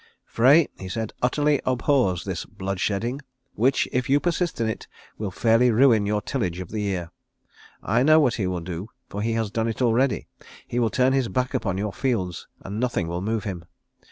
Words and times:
"Frey," 0.25 0.67
he 0.79 0.89
said, 0.89 1.13
"utterly 1.21 1.61
abhors 1.63 2.23
this 2.23 2.43
bloodshedding, 2.43 3.21
which, 3.53 3.87
if 3.91 4.09
you 4.09 4.19
persist 4.19 4.59
in 4.59 4.67
it, 4.67 4.87
will 5.19 5.29
fairly 5.29 5.69
ruin 5.69 6.07
your 6.07 6.23
tillage 6.23 6.59
of 6.59 6.71
the 6.71 6.79
year. 6.79 7.11
I 7.83 8.01
know 8.01 8.19
what 8.19 8.33
he 8.33 8.47
will 8.47 8.61
do, 8.61 8.89
for 9.09 9.21
he 9.21 9.33
has 9.33 9.51
done 9.51 9.67
it 9.67 9.79
already. 9.79 10.25
He 10.67 10.79
will 10.79 10.89
turn 10.89 11.13
his 11.13 11.27
back 11.27 11.53
upon 11.53 11.77
your 11.77 11.93
fields, 11.93 12.47
and 12.61 12.79
nothing 12.79 13.07
will 13.07 13.21
move 13.21 13.43
him. 13.43 13.65